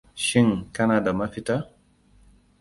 Shin 0.27 0.49
kana 0.75 1.03
da 1.03 1.13
mafita? 1.13 1.57